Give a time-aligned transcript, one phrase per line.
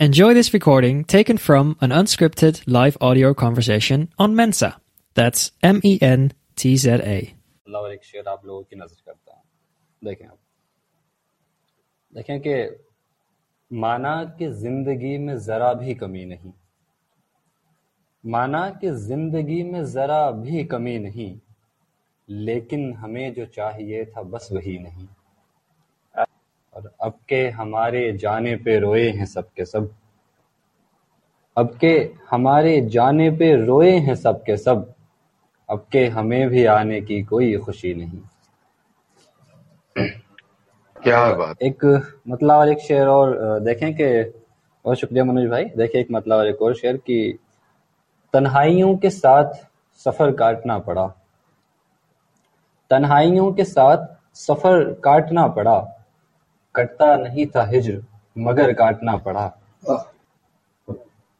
[0.00, 4.76] Enjoy this recording taken from an unscripted live audio conversation on Mensa.
[5.16, 7.18] That's M E N T Z A.
[7.66, 9.42] अल्लाह और एक शेर आप लोगों की नजर करता हूं
[10.02, 10.38] देखें आप
[12.12, 12.56] देखें कि
[13.70, 16.52] माना कि जिंदगी में जरा भी कमी नहीं
[18.24, 21.32] माना कि जिंदगी में जरा भी कमी नहीं
[22.28, 25.06] लेकिन हमें जो चाहिए था बस वही नहीं
[26.79, 29.89] और अब के हमारे जाने पे रोए हैं सब के सब।
[31.57, 34.93] अब के हमारे जाने पे रोए हैं सब के सब।
[35.69, 38.21] अब के हमें भी आने की कोई खुशी नहीं।
[41.03, 41.85] क्या बात। एक
[42.27, 44.23] मतलब और एक शेर और देखें कि
[44.85, 47.39] बहुत शुक्रिया मनोज भाई। देखें एक मतलब और एक और शेर की
[48.33, 49.53] तन्हाइयों के साथ
[49.99, 51.07] सफ़र काटना पड़ा।
[52.91, 55.98] तन्हाइयों के साथ सफ़र काटना पड़ा।
[56.75, 58.03] कटता नहीं था हिज्र
[58.37, 59.47] मगर काटना पड़ा।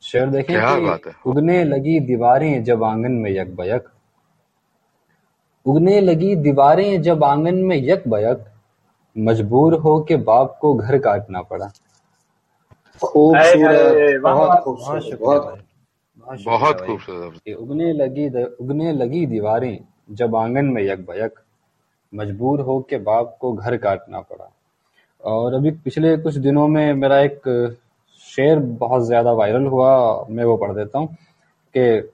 [0.03, 3.89] शेर देखें क्या बात है। उगने लगी दीवारें जब आँगन में यकबयक
[5.65, 8.45] उगने लगी दीवारें जब आँगन में यकबयक
[9.15, 11.71] मजबूर हो के बाप को घर काटना पड़ा।
[13.03, 19.79] खूबसूरत बहुत बहुत खूबसूरत बहुत बहुत खूबसूरत उगने लगी उगने लगी दीवारें
[20.11, 21.39] जब आँगन में यकबयक
[22.13, 24.49] मजबूर हो के बाप को घर काटना पड़ा।
[25.23, 27.41] और अभी पिछले कुछ दिनों में मेरा एक
[28.19, 31.07] शेर बहुत ज़्यादा वायरल हुआ, मैं वो पढ़ देता हूँ
[31.75, 32.11] कि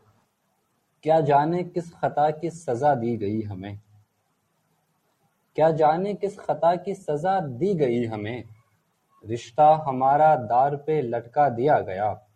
[1.03, 3.79] क्या जाने किस खता की सजा दी गई हमें?
[5.55, 8.43] क्या जाने किस खता की सजा दी गई हमें?
[9.25, 12.27] रिश्ता हमारा दार पे लटका दिया गया।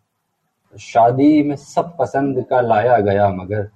[0.78, 3.68] शादी में सब पसंद का लाया गया मगर।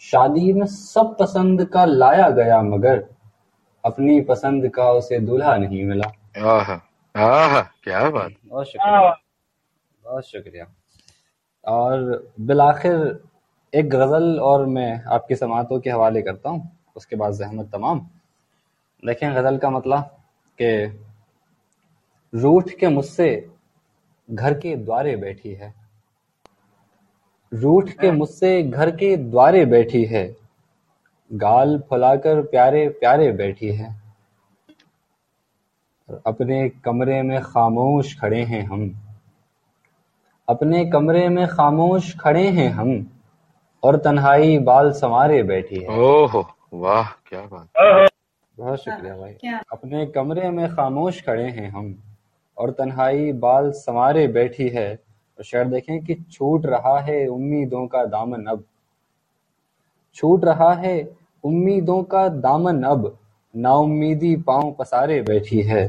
[0.00, 3.15] शादी में सब पसंद का लाया गया मगर।
[3.86, 6.72] अपनी पसंद का उसे दूल्हा नहीं मिला। आह
[7.14, 9.10] आह क्या बात। बहुत शुक्रिया।
[10.04, 10.66] बहुत शुक्रिया।
[11.64, 13.20] और बिलाखिर
[13.74, 17.98] एक गज़ल और मैं आपकी समातों के हवाले करता हूँ। उसके बाद जहमत तमाम।
[19.02, 20.02] देखें गज़ल का मतलब
[20.58, 21.02] कि
[22.32, 23.50] रूठ के मुझसे
[24.30, 25.74] घर के द्वारे बैठी है।
[27.52, 30.45] रूठ के मुझसे घर के द्वारे बैठी है।
[31.32, 34.02] गाल फुलाकर प्यारे प्यारे बैठी है।
[36.26, 39.00] अपने कमरे में खामोश खड़े हैं हम।
[40.48, 43.20] अपने कमरे में खामोश खड़े हैं हम
[43.82, 48.10] और तन्हाई बाल संवारे बैठी है। ओहो वाह क्या बात।
[48.58, 49.32] बहुत शुक्रिया भाई।
[49.72, 52.02] अपने कमरे में खामोश खड़े हैं हम
[52.58, 54.94] और तन्हाई बाल संवारे बैठी है।
[55.38, 58.64] और शेर देखें कि छूट रहा है उम्मीदों का दामन अब।
[60.16, 60.96] छूट रहा है।
[61.44, 63.18] उम्मीदों का दामन अब
[63.54, 65.86] नाउम्मीदी पाँव पसारे बैठी है।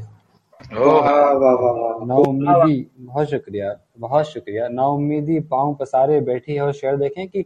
[2.04, 7.46] नाउम्मीदी बहुत शुक्रिया बहुत शुक्रिया। नाउम्मीदी पाँव पसारे बैठी है और शेर देखें कि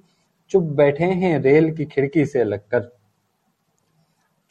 [0.52, 2.92] चुप बैठे हैं रेल की खिड़की से लगकर।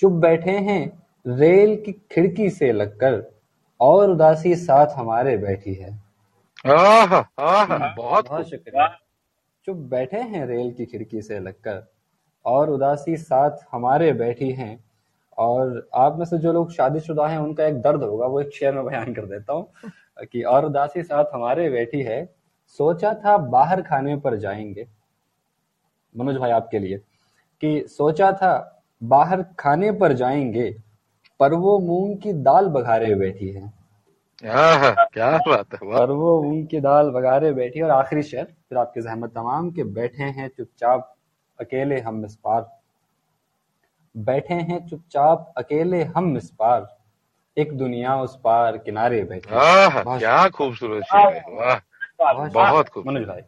[0.00, 0.80] चुप बैठे हैं
[1.26, 3.22] रेल की खिड़की से लगकर
[3.80, 5.90] और उदासी साथ हमारे बैठी है।
[6.66, 8.86] आह आह बहुत बहुत शुक्रिया।
[9.66, 11.86] चुप बैठे हैं रेल की खिड़की से लगकर।
[12.44, 14.78] और उदासी साथ हमारे बैठी हैं।
[15.38, 18.74] और आप में से जो लोग शादीशुदा हैं उनका एक दर्द होगा वो एक शेर
[18.74, 19.66] में बयान कर देता हूँ
[20.24, 22.24] कि और उदासी साथ हमारे बैठी है।
[22.80, 24.86] सोचा था बाहर खाने पर जाएँगे।
[26.14, 26.98] मनोज भाई आपके लिए।
[27.62, 30.70] कि सोचा था बाहर खाने पर जाएँगे
[31.40, 33.72] पर वो मूंग की दाल बघारे बैठी है।
[34.44, 38.78] क्या बात है पर वो मूंग की दाल बघारे बैठी है। और आखिरी शेर फिर
[38.78, 41.14] आपकी जहमत तमाम के बैठे हैं चुपचाप
[41.60, 42.68] अकेले हम इस पार।
[44.14, 46.88] बैठे हैं चुपचाप अकेले हम इस पार।
[47.56, 51.78] एक दुनिया उस पार किनारे बैठे। आह क्या खूबसूरत शेर है। वाह।
[52.48, 53.42] बहुत शुक्रिया मनोज भाई।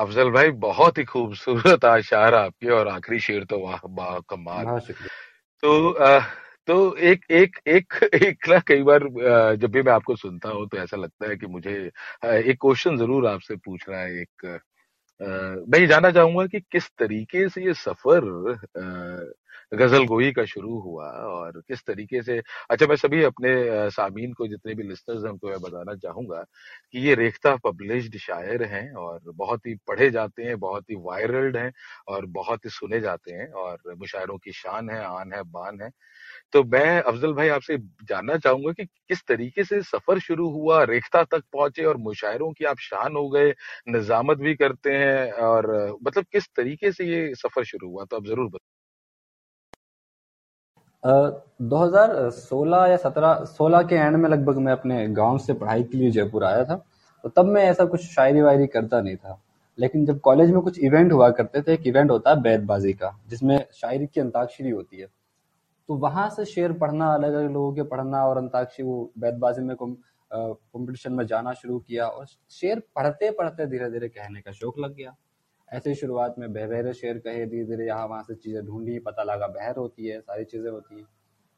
[0.00, 4.78] अफजल भाई बहुत ही खूबसूरत आशार आपके और आखिरी शेर तो वाह वाह कमाल।
[5.62, 6.24] तो अह,
[6.68, 9.06] तो एक एक एक एक ना कई बार
[9.56, 11.72] जब भी मैं आपको सुनता हूँ तो ऐसा लगता है कि मुझे
[12.24, 14.60] एक क्वेश्चन ज़रूर आपसे पूछना है एक
[15.22, 18.20] मैं ये जानना चाहूँगा कि किस तरीके से ये सफ़र
[19.72, 22.38] गज़ल गोई का शुरू हुआ और किस तरीके से
[22.70, 23.50] अच्छा मैं सभी अपने
[23.90, 26.42] सामीन को, जितने भी लिस्टर्स हैं, उनको मैं बताना चाहूँगा
[26.92, 31.56] कि ये रेख्ता पब्लिश्ड शायर हैं और बहुत ही पढ़े जाते हैं, बहुत ही वायरल्ड
[31.56, 31.72] हैं
[32.08, 35.90] और बहुत ही सुने जाते हैं और मुशायरों की शान है, आन है, बान है।
[36.52, 41.24] तो मैं, अफजल भाई, आपसे जानना चाहूँगा कि किस तरीके से सफ़र शुरू हुआ, रेख्ता
[41.26, 43.50] तक पहुँचे और मुशायरों की आप शान हो गए,
[43.90, 45.72] निजामत भी करते हैं और
[46.02, 48.79] मतलब किस तरीके से ये सफ़र शुरू हुआ तो आप ज़रूर बताएँ
[51.04, 56.10] 2016 या 17 16 के एंड में लगभग मैं अपने गाँव से पढ़ाई के लिए
[56.10, 56.74] जयपुर आया था
[57.24, 59.40] तो तब मैं ऐसा कुछ शायरी वायरी करता नहीं था।
[59.78, 63.10] लेकिन जब कॉलेज में कुछ इवेंट हुआ करते थे, एक इवेंट होता है बैतबाजी का,
[63.28, 65.06] जिसमें शायरी की अंताक्षरी होती है।
[65.88, 69.76] तो वहाँ से शेर पढ़ना अलग अलग लोगों के पढ़ना और अंताक्षरी, वो बैतबाजी में
[70.30, 74.94] कंपटीशन में जाना शुरू किया और शेर पढ़ते पढ़ते धीरे धीरे कहने का शौक लग
[74.94, 75.14] गया।
[75.70, 79.22] ऐसे ही शुरुआत में बहबहरे शेर कहे धीरे धीरे यहाँ वहाँ से चीज़ें ढूंढी, पता
[79.24, 81.06] लगा बहर होती है, सारी चीज़ें होती हैं।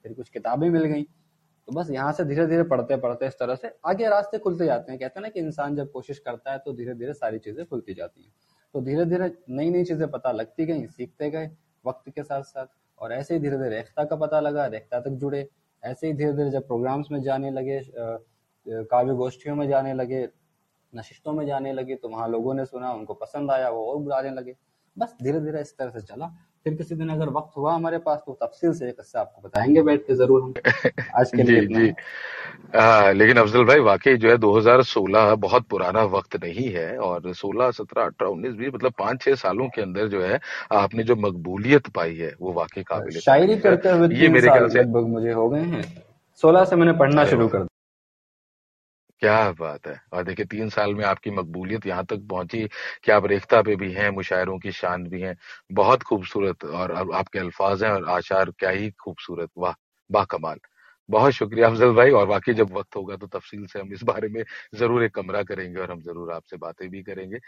[0.04, 3.54] फिर कुछ किताबें मिल गई। तो बस यहाँ से धीरे धीरे पढ़ते पढ़ते इस तरह
[3.54, 6.58] से आगे रास्ते खुलते जाते हैं। कहते हैं ना कि इंसान जब कोशिश करता है
[6.58, 8.32] तो धीरे धीरे सारी चीज़ें खुलती जाती हैं।
[8.74, 11.50] तो धीरे धीरे नई नई चीज़ें पता लगती गई, सीखते गए
[11.84, 12.66] वक्त के साथ साथ
[12.98, 15.48] और ऐसे ही धीरे धीरे रेख्ता का पता लगा, रेख्ता तक जुड़े।
[15.82, 17.80] ऐसे ही धीरे धीरे जब प्रोग्राम्स में जाने लगे
[18.66, 20.26] काव्य गोष्ठियों में जाने लगे
[20.92, 24.30] नशिस्तों में जाने लगे तो वहाँ लोगों ने सुना उनको पसंद आया वो और बुलाने
[24.30, 24.54] लगे।
[24.96, 26.26] बस धीरे धीरे इस तरह से चला।
[26.66, 30.00] फिर किसी दिन अगर वक्त हुआ हमारे पास तो तफसील से किस्सा आपको बताएँगे बैठ
[30.00, 30.52] के ज़रूर हम
[31.18, 31.94] आज के लिए जी जी।
[32.76, 37.72] आ, लेकिन अफजल भाई वाकई जो है 2016 बहुत पुराना वक्त नहीं है और 16
[37.72, 40.40] 17 18 19 भी मतलब पाँच छह सालों के अंदर जो है
[40.72, 44.78] आपने जो मकबूलियत पाई है वो वाकई काबिल शायरी करते हुए ये मेरे ख्याल से
[44.78, 45.84] लगभग मुझे हो गए हैं।
[46.40, 47.66] सोलह से मैंने पढ़ना शुरू कर
[49.22, 52.66] क्या बात है। और देखिए, तीन साल में आपकी मकबूलियत यहाँ तक पहुँची
[53.04, 55.34] कि आप रेख्ता पे भी हैं, मुशायरों की शान भी हैं।
[55.72, 59.74] बहुत खूबसूरत और आपके अल्फाज हैं और आशार क्या ही खूबसूरत। वाह
[60.10, 60.58] बा कमाल।
[61.08, 64.28] बहुत शुक्रिया अफजल भाई और वाकई जब वक्त होगा तो तफसील से हम इस बारे
[64.28, 64.42] में
[64.74, 67.38] ज़रूर एक कमरा करेंगे और हम ज़रूर आपसे बातें भी करेंगे।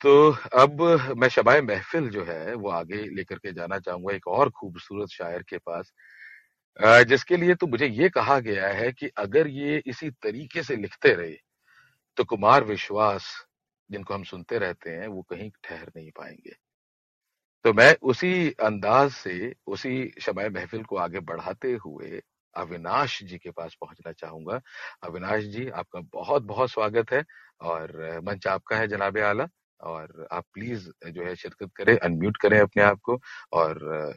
[0.00, 0.10] तो
[0.58, 0.80] अब
[1.16, 5.42] मैं शबाय महफिल जो है वो आगे लेकर के जाना चाहूँगा एक और खूबसूरत शायर
[5.42, 5.92] के पास।
[6.78, 11.12] जिसके लिए तो मुझे ये कहा गया है कि अगर ये इसी तरीके से लिखते
[11.14, 11.36] रहे
[12.18, 13.28] तो कुमार विश्वास
[13.90, 16.56] जिनको हम सुनते रहते हैं, वो कहीं ठहर नहीं पाएँगे।
[17.64, 22.20] तो मैं उसी अंदाज से, उसी शमाय महफिल को आगे बढ़ाते हुए
[22.56, 24.60] अविनाश जी के पास पहुँचना चाहूँगा।
[25.02, 27.24] अविनाश जी, आपका बहुत बहुत स्वागत है
[27.62, 29.46] और मंच आपका है जनाब आला।
[29.80, 33.18] और आप प्लीज़ जो है शिरकत करें, अनम्यूट करें अपने आप को
[33.52, 34.14] और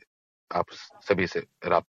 [0.52, 0.72] आप
[1.02, 1.84] सभी से राब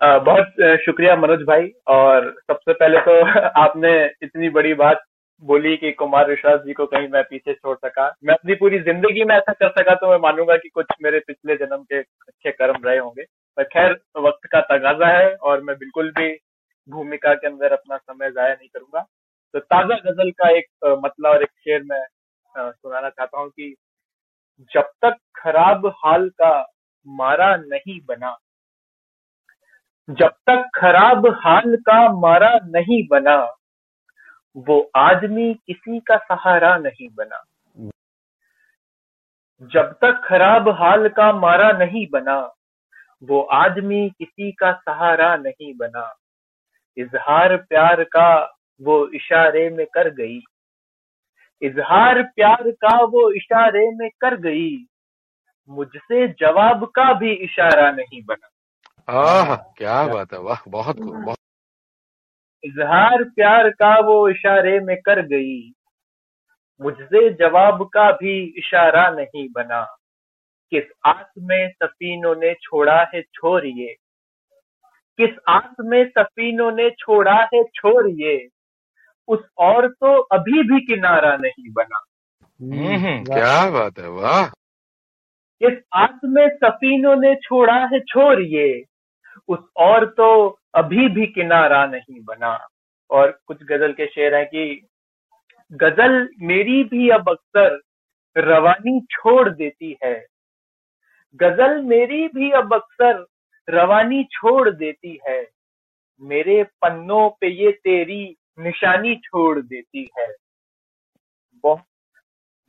[0.00, 0.54] बहुत
[0.84, 3.12] शुक्रिया मनोज भाई। और सबसे पहले तो
[3.62, 3.92] आपने
[4.22, 5.02] इतनी बड़ी बात
[5.42, 9.24] बोली कि कुमार विश्वास जी को कहीं मैं पीछे छोड़ सका। मैं अपनी पूरी ज़िंदगी
[9.24, 12.82] में ऐसा कर सका तो मैं मानूँगा कि कुछ मेरे पिछले जन्म के अच्छे कर्म
[12.84, 13.24] रहे होंगे।
[13.56, 16.32] पर खैर, वक्त का तगाजा है और मैं बिल्कुल भी
[16.88, 19.04] भूमिका के अंदर अपना समय जाया नहीं करूँगा।
[19.54, 20.66] तो ताज़ा गज़ल का एक
[21.04, 22.04] मतलब और एक शेर मैं
[22.54, 23.74] सुनाना चाहता हूँ कि
[24.72, 26.52] जब तक खराब हाल का
[27.06, 28.36] मारा नहीं बना
[30.10, 33.54] जब तक खराब हाल का मारा नहीं बना,
[34.56, 37.44] वो आदमी किसी का सहारा नहीं बना।
[39.62, 42.54] जब तक खराब हाल का मारा नहीं बना,
[43.22, 46.14] वो आदमी किसी का सहारा नहीं बना।
[46.96, 50.40] इजहार प्यार का वो इशारे में कर गई।
[51.62, 54.86] इजहार प्यार का वो इशारे में कर गई।
[55.68, 58.48] मुझसे जवाब का भी इशारा नहीं बना।
[59.08, 61.38] आह क्या बात है वाह बहुत बहुत
[62.64, 65.72] इजहार प्यार का वो इशारे में कर गई।
[66.82, 69.96] मुझसे जवाब का भी इशारा नहीं बना।
[70.70, 73.94] किस आस में सफीनों ने छोड़ा है छोरिए?
[75.16, 78.48] किस आस में सफीनों ने छोड़ा है छोरिए?
[79.28, 82.04] उस और तो अभी भी किनारा नहीं बना।
[82.60, 84.48] हम्म, हम्म, क्या बात है वाह।
[85.62, 88.84] किस आस में सफीनों ने छोड़ा है छोरिए?
[89.48, 92.68] उस और तो अभी भी किनारा नहीं बना।
[93.10, 94.86] और कुछ गज़ल के शेर हैं कि,
[95.72, 97.80] गज़ल मेरी भी अब अक्सर
[98.36, 100.26] रवानी छोड़ देती है।
[101.36, 103.26] गज़ल मेरी भी अब अक्सर
[103.70, 105.48] रवानी छोड़ देती है।
[106.20, 110.34] मेरे पन्नों पे ये तेरी निशानी छोड़ देती है।
[111.62, 111.82] बहुत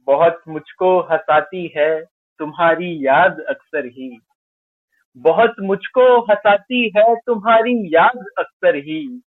[0.05, 2.05] बहुत मुझको हंसाती है,
[2.39, 4.21] तुम्हारी याद अक्सर ही।
[5.17, 9.21] बहुत मुझको हंसाती है तुम्हारी याद अक्सर ही।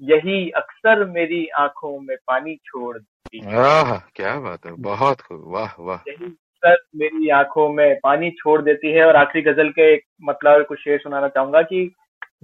[0.00, 5.74] यही अक्सर मेरी आँखों में पानी छोड़ देती है। क्या बात है बहुत खूब वाह
[5.80, 10.02] वाह। यही अक्सर मेरी आँखों में पानी छोड़ देती है और आखिरी गज़ल के एक
[10.22, 11.94] मतलब कुछ शेर सुनाना चाहूँगा कि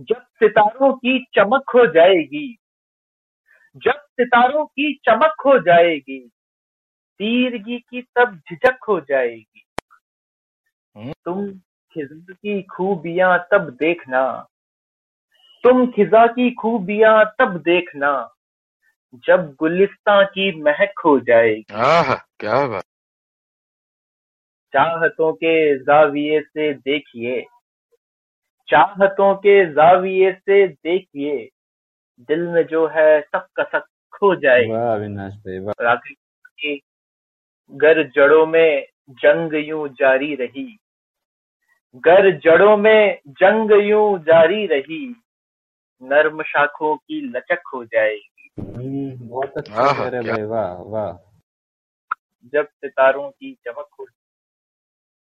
[0.01, 2.57] जब सितारों की चमक हो जाएगी
[3.77, 6.31] जब सितारों की चमक हो जाएगी
[7.19, 9.63] तीरगी की तब झिझक हो जाएगी।
[10.97, 11.61] हम्म। तुम
[11.95, 14.23] खिजा की खूबियाँ तब देखना।
[15.65, 18.13] तुम खिजा की खूबियाँ तब देखना
[19.27, 21.65] जब गुलिस्तां की महक हो जाएगी।
[22.41, 22.85] क्या बात।
[24.73, 27.47] चाहतों के जाविये से देखिए
[28.69, 31.49] चाहतों के जाविये से देखिए
[32.21, 36.15] दिल में जो है सब कसक खो जाए वाह अविनाश भाई वाह। और आखिरी
[36.47, 36.81] कि
[37.73, 40.79] गर जड़ों में जंग यूँ जारी रही।
[41.97, 45.17] गर जड़ों में जंग यूँ जारी रही
[46.03, 51.13] नर्म शाखों की लचक हो जाएगी। हम्म, बहुत अच्छा कह रहे भाई वाह वाह।
[52.53, 54.07] जब सितारों की चमक हो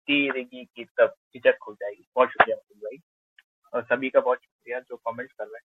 [0.08, 2.98] तीरगी की तब झिझक हो जाएगी। बहुत शुक्रिया भाई
[3.74, 5.64] और सभी का बहुत शुक्रिया जो कमेंट कर रहे हैं।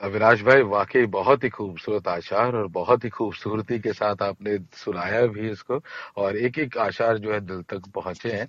[0.00, 5.26] अविनाश भाई वाकई बहुत ही खूबसूरत आशार और बहुत ही खूबसूरती के साथ आपने सुनाया
[5.26, 5.80] भी इसको
[6.16, 8.48] और एक एक आशार जो है दिल तक पहुँचे हैं।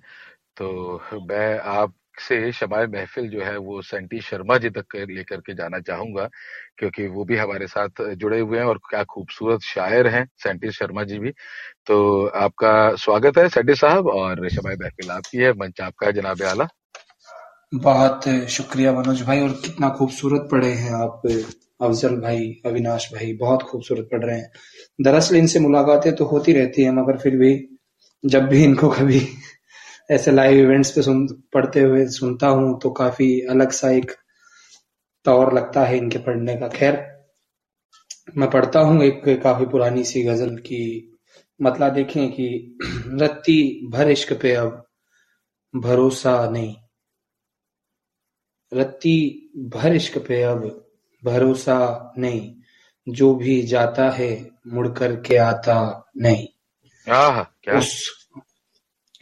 [0.56, 5.80] तो मैं आपसे शमाय महफिल जो है वो सेंटी शर्मा जी तक लेकर के जाना
[5.80, 6.28] चाहूँगा,
[6.78, 11.04] क्योंकि वो भी हमारे साथ जुड़े हुए हैं और क्या खूबसूरत शायर हैं सेंटी शर्मा
[11.04, 11.30] जी भी।
[11.86, 16.68] तो आपका स्वागत है सेंटी साहब और शमाय महफिल आपकी है, मंच आपका जनाब आला।
[17.74, 21.22] बहुत शुक्रिया मनोज भाई, और कितना खूबसूरत पढ़े हैं आप,
[21.80, 24.50] अफजल भाई, अविनाश भाई, बहुत खूबसूरत पढ़ रहे हैं।
[24.98, 27.52] दरअसल इनसे मुलाकातें तो होती रहती है, मगर फिर भी
[28.24, 29.20] जब भी इनको कभी
[30.10, 34.12] ऐसे लाइव इवेंट्स पे सुन पढ़ते हुए सुनता हूँ तो काफ़ी अलग सा एक
[35.24, 37.20] तौर लगता है इनके पढ़ने का। खैर
[38.36, 41.18] मैं पढ़ता हूँ एक काफ़ी पुरानी सी गज़ल की।
[41.62, 42.76] मतलब देखें कि
[43.06, 44.86] रत्ती भर इश्क पे अब
[45.76, 46.76] भरोसा नहीं।
[48.74, 50.86] रत्ती भर इश्क पे अब
[51.24, 52.54] भरोसा नहीं।
[53.08, 56.48] जो भी जाता है मुड़ कर के आता नहीं।
[57.12, 57.78] आह क्या?
[57.78, 58.19] उस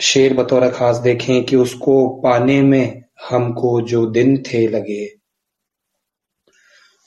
[0.01, 5.15] शेर बतौर खास देखें कि उसको पाने में हमको जो दिन थे लगे।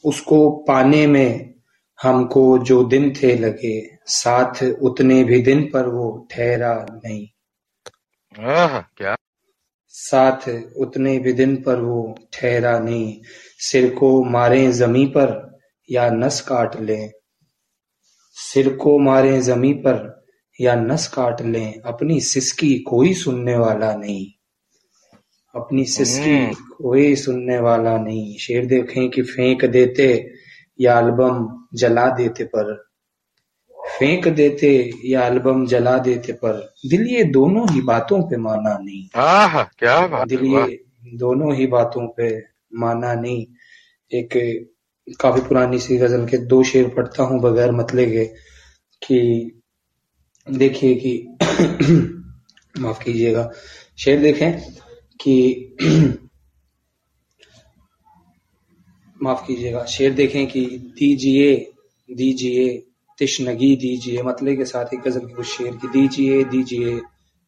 [0.06, 1.54] उसको पाने में
[2.02, 7.28] हमको जो दिन थे लगे साथ उतने भी दिन पर वो ठहरा नहीं।
[8.40, 9.16] आह क्या?
[9.88, 13.22] साथ उतने भी दिन पर वो ठहरा नहीं।
[13.60, 15.60] सिर को मारे जमी पर
[15.92, 17.12] या नस काट लें।
[18.32, 20.21] सिर को मारे जमी पर
[20.62, 24.28] या नस काट लें अपनी सिसकी कोई सुनने वाला नहीं।
[25.56, 30.34] अपनी सिसकी हम्म। कोई सुनने वाला नहीं। शेर देखें कि फेंक देते
[30.80, 32.92] या एल्बम जला देते पर।
[34.00, 39.10] फेंक देते या एल्बम जला देते पर। दिल ये दोनों ही बातों पे माना नहीं।
[39.16, 43.46] आह क्या बात दिल ये दोनों ही बातों पे माना नहीं।
[44.12, 44.30] एक
[45.20, 48.26] काफ़ी पुरानी सी गज़ल के दो शेर पढ़ता हूँ बगैर मतले के
[49.04, 49.52] कि
[50.50, 51.38] देखिए कि
[52.82, 53.52] माफ़ कीजिएगा।
[53.98, 54.62] शेर देखें
[55.22, 55.76] कि
[59.24, 61.72] माफ़ कीजिएगा। शेर देखें कि दीजिए
[62.12, 62.84] दीजिए,
[63.20, 67.02] तिश्नगी दीजिए, मतले के साथ एक गज़ल के कुछ शेर की, दीजिए दीजिए,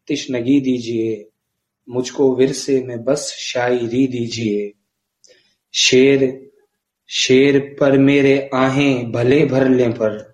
[0.08, 1.30] तिश्नगी दीजिए,
[1.90, 4.72] मुझको विरसे में बस शायरी दीजिए।
[5.74, 6.50] शेर
[7.08, 10.33] शेर पर मेरे आहें भले भर लें पर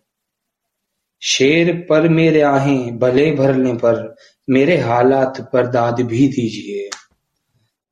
[1.21, 4.15] शेर पर मेरे आहें भले भरने पर
[4.49, 6.89] मेरे हालात पर दाद भी दीजिए।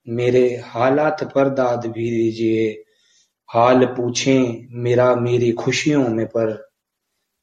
[0.07, 2.83] मेरे हालात पर दाद भी दीजिए।
[3.49, 6.71] हाल पूछें मेरा मेरी खुशियों में पर।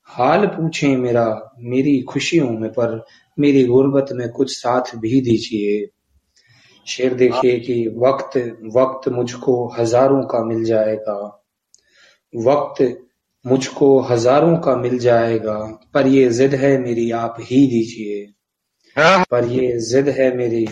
[0.04, 3.04] हाल पूछें मेरा मेरी खुशियों में पर
[3.38, 5.86] मेरी गुर्बत में कुछ साथ भी दीजिए।
[6.86, 8.36] शेर देखिए कि वक्त
[8.76, 11.44] वक्त मुझको हज़ारों का मिल जाएगा।
[12.36, 13.03] वक्त
[13.44, 15.58] मुझको हज़ारों का मिल जाएगा
[15.94, 18.34] पर ये जिद है मेरी आप ही दीजिए।
[18.96, 20.66] आह पर ये जिद है मेरी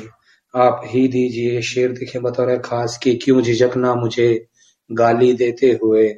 [0.55, 4.47] आप ही दीजिए। शेर देखे बतौर खास कि क्यों झिझकना मुझे
[4.91, 6.09] गाली देते हुए?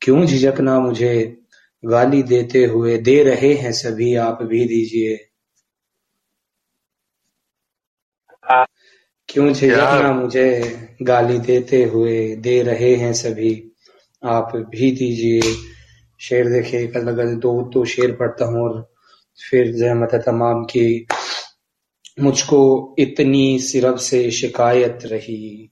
[0.00, 1.36] क्यों झिझकना मुझे
[1.84, 2.96] गाली देते हुए?
[2.98, 5.16] दे रहे हैं सभी आप भी दीजिए।
[9.28, 12.36] क्यों क्या झिझकना मुझे गाली देते हुए?
[12.36, 13.73] दे रहे हैं सभी।
[14.24, 15.40] आप भी दीजिए,
[16.20, 18.92] शेर देखे, कल अगर दो दो शेर पढ़ता हूँ और
[19.50, 21.06] फिर जहमत तमाम की,
[22.20, 25.70] मुझको इतनी सिरब से शिकायत रही।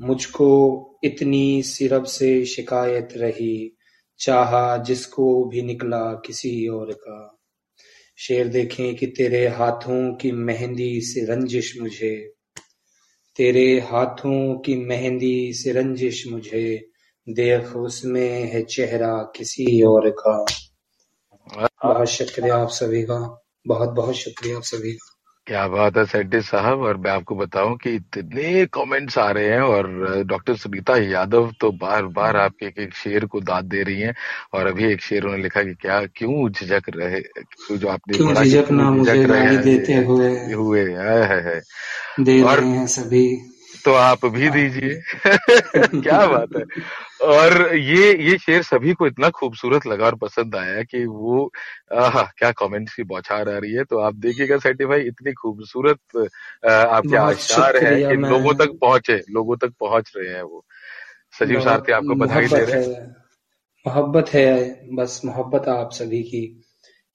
[0.00, 3.76] मुझको इतनी सिरब से शिकायत रही,
[4.18, 7.34] चाहा जिसको भी निकला किसी और का।
[8.16, 12.34] शेर देखें कि तेरे हाथों की मेहंदी से रंजिश मुझे
[13.38, 16.90] तेरे हाथों की मेहंदी से रंजिश मुझे,
[17.28, 20.44] देख उसमें है चेहरा किसी और का।
[21.84, 25.07] बहुत शुक्रिया आप सभी का बहुत बहुत शुक्रिया आप सभी का।
[25.48, 29.60] क्या बात है सेंटिस साहब। और मैं आपको बताऊँ कि इतने कमेंट्स आ रहे हैं
[29.60, 29.88] और
[30.26, 34.14] डॉक्टर सुनीता यादव तो बार बार आपके एक एक शेर को दाद दे रही हैं
[34.54, 37.20] और अभी एक शेर उन्होंने लिखा कि क्या क्यों झिझक रहे
[37.76, 40.52] जो आपने क्यों झिझक ना मुझे रहे देते हुए?
[40.52, 41.60] हुए है, है, है।
[42.20, 45.02] दे और रहे हैं सभी। तो आप भी दीजिए।
[46.02, 46.64] क्या बात है।
[47.22, 51.52] और ये ये शेर सभी को इतना खूबसूरत लगा और पसंद आया कि वो
[51.94, 55.98] आह क्या कमेंट्स की बौछार आ रही है। तो आप देखिएगा सैटी भाई इतनी खूबसूरत
[56.66, 60.64] आपके आशार है कि लोगों तक पहुँचे लोगों तक पहुँच रहे हैं वो।
[61.38, 63.16] सजीव सारथी आपको बधाई दे रहे हैं।
[63.86, 66.67] मोहब्बत है। बस मोहब्बत आप सभी की।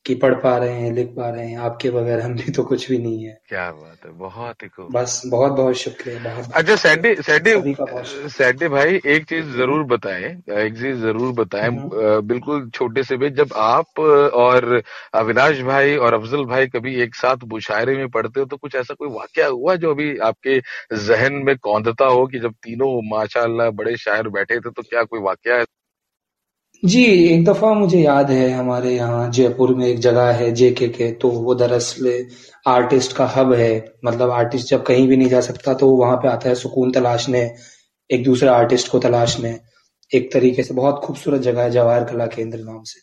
[0.06, 2.90] कि पढ़ पा रहे हैं लिख पा रहे हैं आपके बगैर हम भी तो कुछ
[2.92, 7.14] भी नहीं है। क्या बात है बहुत ही खूब। बस बहुत बहुत शुक्रिया अच्छा सैडी
[7.22, 7.54] सैडी
[8.30, 10.24] सैडी भाई एक चीज़ ज़रूर बताएँ
[10.58, 14.82] एक चीज़ ज़रूर बताएँ हम्म। बिल्कुल छोटे से भी जब आप और
[15.14, 18.94] अविनाश भाई और अफजल भाई कभी एक साथ मुशायरे में पढ़ते हो तो कुछ ऐसा
[18.94, 20.60] कोई वाक्य हुआ जो अभी आपके
[20.98, 25.22] जहन में कौंधता हो कि जब तीनों माशाला बड़े शायर बैठे थे तो क्या कोई
[25.22, 25.64] वाक्य
[26.84, 31.10] जी, एक दफ़ा मुझे याद है हमारे यहाँ जयपुर में एक जगह है जेके के
[31.22, 32.08] तो वो दरअसल
[32.68, 36.28] आर्टिस्ट का हब है। मतलब आर्टिस्ट जब कहीं भी नहीं जा सकता तो वहाँ पे
[36.28, 37.42] आता है सुकून तलाशने
[38.10, 39.56] एक दूसरे आर्टिस्ट को तलाशने।
[40.12, 43.00] एक तरीके से बहुत खूबसूरत जगह है जवाहर कला केंद्र नाम से।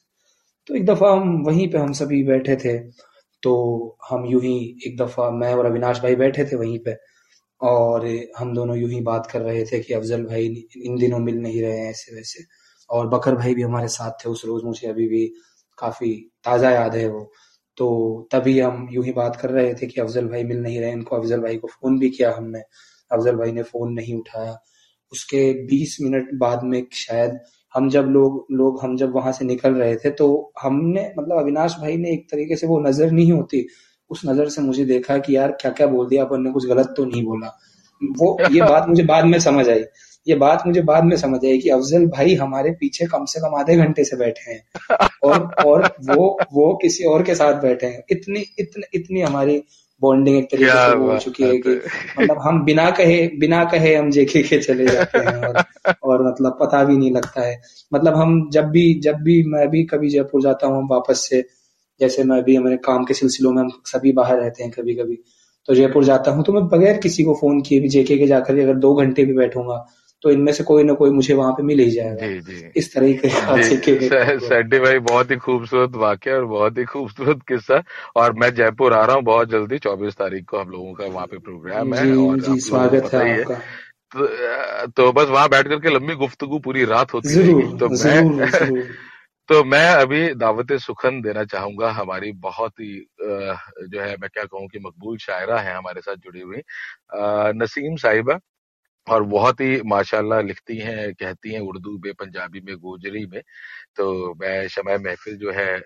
[0.68, 2.78] तो एक दफ़ा हम वहीं पे हम सभी बैठे थे
[3.42, 3.54] तो
[4.10, 4.56] हम यूँ ही
[4.86, 6.96] एक दफ़ा मैं और अविनाश भाई बैठे थे वहीं पे
[7.60, 8.06] और
[8.38, 10.46] हम दोनों यूँ ही बात कर रहे थे कि अफजल भाई
[10.84, 12.44] इन दिनों मिल नहीं रहे हैं ऐसे वैसे।
[12.90, 15.26] और बकर भाई भी हमारे साथ थे उस रोज, मुझे अभी भी
[15.78, 16.12] काफ़ी
[16.44, 17.30] ताज़ा याद है वो।
[17.78, 20.92] तो तभी हम यूँ ही बात कर रहे थे कि अफजल भाई मिल नहीं रहे,
[20.92, 22.60] इनको अफजल भाई को फ़ोन भी किया हमने।
[23.10, 24.56] अफजल भाई ने फ़ोन नहीं उठाया।
[25.12, 27.38] उसके 20 मिनट बाद में शायद
[27.74, 30.26] हम जब लोग लोग हम जब वहाँ से निकल रहे थे तो
[30.62, 33.66] हमने मतलब अविनाश भाई ने एक तरीके से वो नज़र नहीं होती,
[34.10, 36.94] उस नज़र से मुझे देखा कि यार क्या क्या बोल दिया, अपन ने कुछ गलत
[36.96, 37.48] तो नहीं बोला।
[38.02, 39.82] वो, ये बात मुझे बाद में समझ आई।
[40.26, 43.54] ये बात मुझे बाद में समझ आई कि अफजल भाई हमारे पीछे कम से कम
[43.54, 48.02] आधे घंटे से बैठे हैं। और और वो वो किसी और के साथ बैठे हैं।
[48.10, 49.62] इतनी इतनी इतनी हमारी
[50.02, 51.70] बॉन्डिंग एक तरीके से हो चुकी है कि
[52.20, 55.62] मतलब हम बिना कहे बिना कहे हम जेके के चले जाते हैं और,
[56.02, 57.60] और मतलब पता भी नहीं लगता है।
[57.94, 61.44] मतलब हम जब भी जब भी मैं भी कभी जयपुर जाता हूँ वापस से
[62.00, 65.18] जैसे मैं भी हमारे काम के सिलसिलों में हम सभी बाहर रहते हैं कभी कभी
[65.66, 68.58] तो जयपुर जाता हूँ तो मैं बगैर किसी को फ़ोन किए भी जेके के जाकर
[68.58, 69.86] अगर दो घंटे भी बैठूँगा
[70.22, 72.94] तो इनमें से कोई ना कोई मुझे वहाँ पे मिल ही जाएगा। जी जी। इस
[72.94, 73.28] तरीके
[74.38, 77.82] सैडी भाई बहुत ही खूबसूरत वाक्य और बहुत ही खूबसूरत किस्सा
[78.16, 81.26] और मैं जयपुर आ रहा हूँ बहुत जल्दी चौबीस तारीख को हम लोगों का वहाँ
[81.26, 86.58] पे प्रोग्राम है और स्वागत है आपका। तो, तो बस वहाँ बैठ करके लंबी गुफ्तगु
[86.58, 88.84] पूरी रात होती है तो मैं
[89.48, 94.68] तो मैं अभी दावत सुखन देना चाहूँगा। हमारी बहुत ही जो है मैं क्या कहूँ
[94.68, 96.62] कि मकबूल शायरा है हमारे साथ जुड़ी हुई।
[97.62, 98.38] नसीम साहिबा
[99.06, 103.40] और बहुत ही माशाल्लाह लिखती हैं, कहती हैं उर्दू में, पंजाबी में, गोजरी में।
[103.96, 105.76] तो मैं शमय महफिल जो है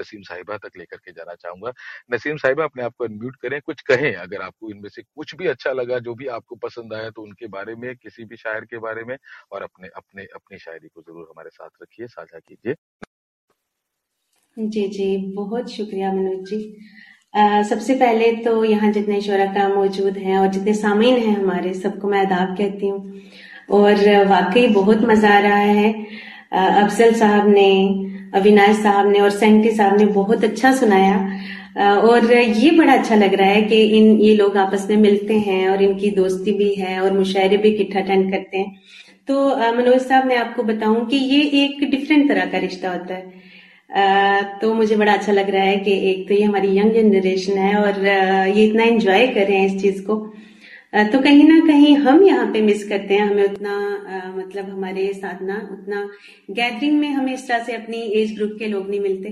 [0.00, 1.72] नसीम साहिबा तक लेकर के जाना चाहूँगा।
[2.12, 5.46] नसीम साहिबा, अपने आप को अनम्यूट करें, कुछ कहें। अगर आपको इनमें से कुछ भी
[5.48, 8.78] अच्छा लगा, जो भी आपको पसंद आया तो उनके बारे में, किसी भी शायर के
[8.80, 9.16] बारे में,
[9.52, 12.74] और अपने अपने, अपनी शायरी को ज़रूर हमारे साथ रखिए, साझा कीजिए।
[14.56, 16.56] जी जी, बहुत शुक्रिया मनोज जी।
[17.34, 22.20] सबसे पहले तो यहाँ जितने शुरा मौजूद हैं और जितने सामीन हैं हमारे, सबको मैं
[22.20, 23.20] आदाब कहती हूँ।
[23.70, 25.92] और वाकई बहुत मज़ा आ रहा है।
[26.52, 27.70] अफजल साहब ने,
[28.34, 31.16] अविनाश साहब ने और सेंटी साहब ने बहुत अच्छा सुनाया।
[32.00, 35.68] और ये बड़ा अच्छा लग रहा है कि इन, ये लोग आपस में मिलते हैं
[35.70, 38.80] और इनकी दोस्ती भी है और मुशायरे भी इकट्ठा अटेंड करते हैं।
[39.28, 43.50] तो मनोज साहब, मैं आपको बताऊँ कि ये एक डिफरेंट तरह का रिश्ता होता है।
[44.60, 47.74] तो मुझे बड़ा अच्छा लग रहा है कि एक तो ये हमारी यंग जनरेशन है
[47.76, 48.06] और
[48.56, 50.16] ये इतना एंजॉय कर रहे हैं इस चीज़ को।
[51.12, 53.74] तो कहीं ना कहीं हम यहाँ पे मिस करते हैं हमें उतना
[54.36, 56.08] मतलब हमारे साथ ना उतना
[56.50, 59.30] गैदरिंग में हमें इस तरह से अपनी एज ग्रुप के लोग नहीं मिलते।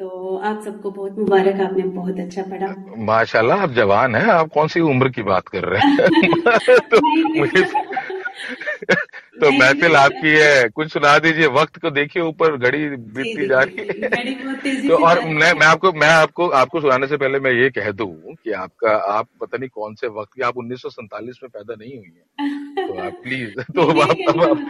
[0.00, 2.74] तो आप सबको बहुत मुबारक आपने बहुत अच्छा पढ़ा।
[3.06, 6.78] माशाल्लाह आप जवान हैं आप कौन सी उम्र की बात कर रहे हैं?
[6.90, 7.00] तो
[7.38, 7.64] मुझे
[9.40, 13.86] तो महफिल आपकी है। कुछ सुना दीजिए वक्त को देखिए ऊपर घड़ी बीतती जा रही
[13.86, 17.90] है तो और मैं मैं आपको मैं आपको आपको सुनाने से पहले मैं ये कह
[17.90, 21.96] दूँ कि आपका आप पता नहीं कौन से वक्त की आप उन्नीस में पैदा नहीं
[21.96, 24.66] हुई है। तो आप प्लीज़ तो आप, आप,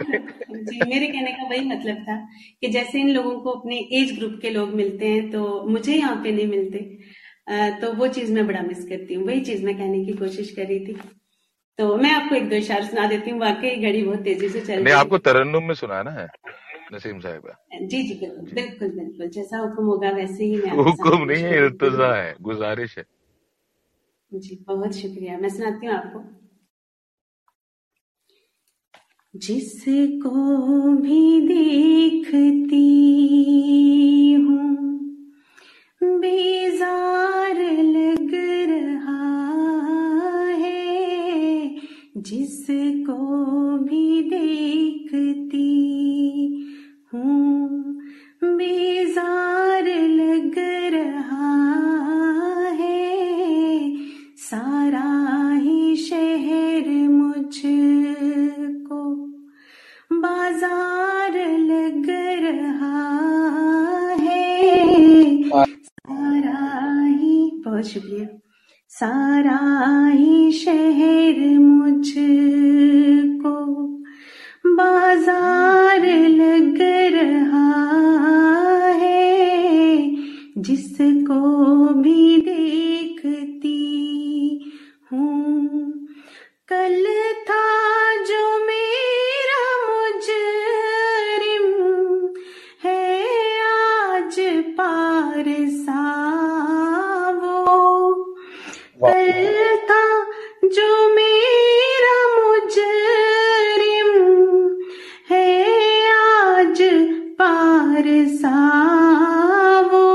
[0.51, 2.15] जी मेरे कहने का वही मतलब था
[2.61, 6.15] कि जैसे इन लोगों को अपने एज ग्रुप के लोग मिलते हैं तो मुझे यहाँ
[6.15, 6.77] पे नहीं मिलते।
[7.81, 10.63] तो वो चीज़ मैं बड़ा मिस करती हूँ। वही चीज़ मैं कहने की कोशिश कर
[10.63, 10.97] रही थी।
[11.79, 14.73] तो मैं आपको एक दो इशार सुना देती हूँ। वाकई घड़ी बहुत तेज़ी से चल
[14.73, 16.27] रही है। आपको तरन्नुम में सुनाना है
[16.93, 17.51] नसीम साहब
[17.83, 22.13] जी जी बिल्कुल बिल्कुल बिल्कुल। जैसा हुक्म होगा वैसे ही मैं हुक्म नहीं है इल्तजा
[22.15, 23.03] है गुजारिश है।
[24.31, 26.23] जी बहुत शुक्रिया। मैं सुनाती हूँ आपको।
[29.35, 30.29] जिसको
[31.01, 32.83] भी देखती
[34.33, 34.59] हूँ
[36.01, 37.55] बेजार
[37.95, 38.33] लग
[38.71, 39.00] रहा
[42.21, 43.17] जिसको
[43.77, 45.71] भी देखती
[47.13, 47.69] हूँ,
[48.43, 50.57] बेजार लग
[50.93, 51.51] रहा
[52.79, 52.99] है।
[54.37, 55.09] सारा
[55.53, 59.01] ही शहर मुझको
[60.11, 62.09] बाज़ार लग
[62.43, 63.03] रहा
[64.19, 64.45] है।
[65.81, 66.61] सारा
[67.07, 68.27] ही बहुत शुक्रिया
[68.91, 69.59] सारा
[70.07, 71.37] ही शहर
[99.01, 100.03] था
[100.65, 104.11] जो मेरा मुजरिम
[105.29, 105.47] है
[106.11, 106.81] आज
[107.39, 108.03] पार
[108.35, 108.59] सा
[109.91, 110.05] वो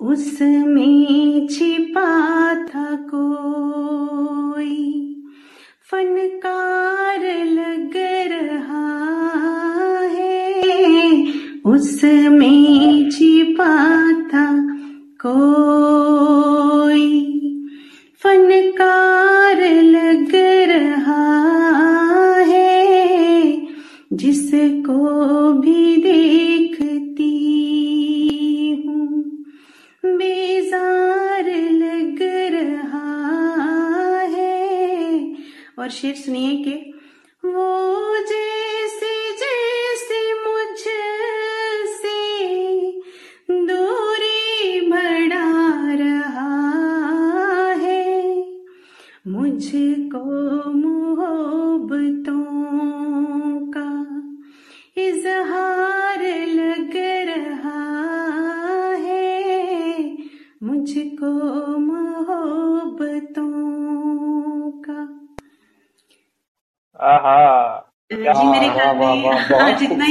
[0.00, 0.97] उसमें
[35.88, 36.72] और शेर सुनिए कि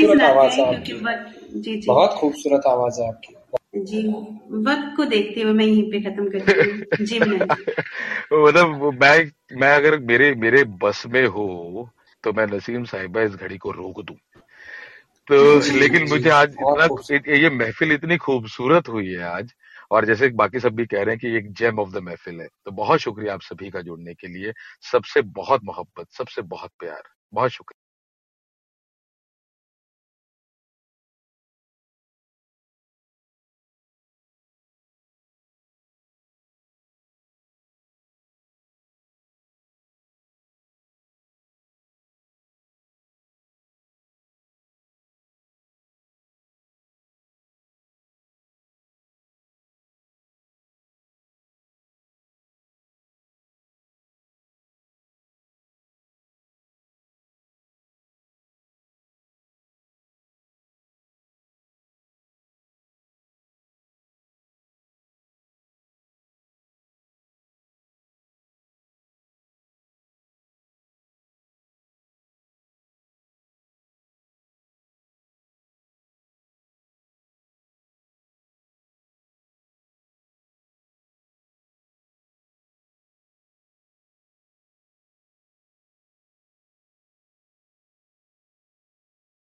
[0.01, 0.93] खूबसूरत आवाज़ है आपकी।
[1.60, 3.36] जी जी। बहुत खूबसूरत आवाज़ है आपकी।
[3.79, 4.07] जी
[4.67, 7.19] वक्त को देखते हुए मैं यहीं पे खत्म करती हूँ। जी
[8.33, 11.89] मतलब मैं मैं अगर मेरे मेरे बस में हो
[12.23, 14.15] तो मैं नसीम साहिबा इस घड़ी को रोक दूँ।
[15.27, 16.86] तो जी लेकिन जी मुझे आज इतना
[17.38, 19.53] ये महफिल इतनी खूबसूरत हुई है आज
[19.91, 22.47] और जैसे बाकी सब भी कह रहे हैं कि एक जेम ऑफ़ द महफिल है।
[22.65, 24.53] तो बहुत शुक्रिया आप सभी का जुड़ने के लिए।
[24.91, 27.01] सबसे बहुत मोहब्बत सबसे बहुत प्यार।
[27.33, 27.87] बहुत शुक्रिया।